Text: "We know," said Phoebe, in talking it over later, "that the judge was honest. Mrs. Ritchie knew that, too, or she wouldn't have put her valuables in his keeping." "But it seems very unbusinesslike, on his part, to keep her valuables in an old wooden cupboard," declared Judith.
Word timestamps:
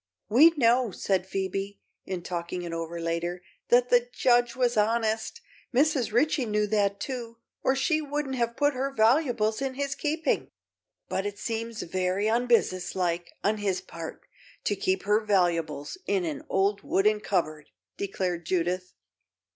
"We 0.29 0.49
know," 0.57 0.89
said 0.89 1.27
Phoebe, 1.27 1.79
in 2.07 2.23
talking 2.23 2.63
it 2.63 2.73
over 2.73 2.99
later, 2.99 3.43
"that 3.67 3.89
the 3.89 4.09
judge 4.11 4.55
was 4.55 4.75
honest. 4.75 5.41
Mrs. 5.71 6.11
Ritchie 6.11 6.47
knew 6.47 6.65
that, 6.65 6.99
too, 6.99 7.37
or 7.61 7.75
she 7.75 8.01
wouldn't 8.01 8.33
have 8.33 8.57
put 8.57 8.73
her 8.73 8.91
valuables 8.91 9.61
in 9.61 9.75
his 9.75 9.93
keeping." 9.93 10.49
"But 11.07 11.27
it 11.27 11.37
seems 11.37 11.83
very 11.83 12.25
unbusinesslike, 12.25 13.27
on 13.43 13.57
his 13.57 13.79
part, 13.79 14.21
to 14.63 14.75
keep 14.75 15.03
her 15.03 15.23
valuables 15.23 15.99
in 16.07 16.25
an 16.25 16.45
old 16.49 16.81
wooden 16.81 17.19
cupboard," 17.19 17.69
declared 17.95 18.43
Judith. 18.43 18.95